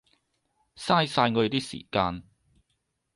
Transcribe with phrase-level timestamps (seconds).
[0.03, 0.05] 嘥晒
[1.25, 2.23] 我哋啲時間